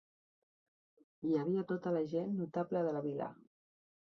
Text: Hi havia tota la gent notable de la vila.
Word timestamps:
Hi 1.27 1.35
havia 1.41 1.65
tota 1.73 1.93
la 1.99 2.03
gent 2.15 2.33
notable 2.41 2.85
de 2.89 2.95
la 2.99 3.05
vila. 3.09 3.29